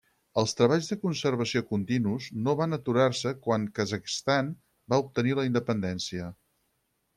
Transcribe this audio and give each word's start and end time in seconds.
Els 0.41 0.53
treballs 0.59 0.87
de 0.91 0.95
conservació 1.01 1.61
continus 1.73 2.29
no 2.47 2.55
van 2.63 2.79
aturar-se 2.79 3.35
quan 3.45 3.69
Kazakhstan 3.81 4.51
va 4.95 5.03
obtenir 5.05 5.39
la 5.43 5.47
independència. 5.53 6.35